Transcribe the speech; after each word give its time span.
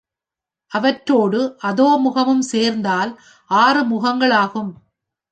அவற்றோடு 0.71 1.39
அதோமுகமும் 1.63 2.43
சேர்ந்தால் 2.51 3.11
ஆறு 3.51 3.81
முகங்களாகும். 3.83 4.71